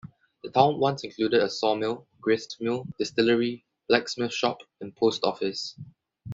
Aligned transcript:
The 0.43 0.49
town 0.49 0.79
once 0.79 1.03
included 1.03 1.43
a 1.43 1.47
sawmill, 1.47 2.07
gristmill, 2.19 2.87
distillery, 2.97 3.63
blacksmith 3.87 4.33
shop, 4.33 4.63
and 4.79 4.95
post 4.95 5.23
office. 5.23 5.75